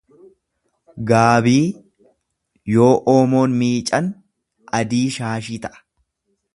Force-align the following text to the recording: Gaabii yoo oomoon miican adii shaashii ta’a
Gaabii 1.11 1.59
yoo 2.77 2.89
oomoon 3.15 3.55
miican 3.61 4.11
adii 4.81 5.05
shaashii 5.19 5.63
ta’a 5.67 5.81